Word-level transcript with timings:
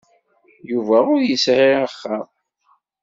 Yuba 0.69 0.97
ur 1.13 1.21
yesɛi 1.29 1.71
axxam. 1.85 2.27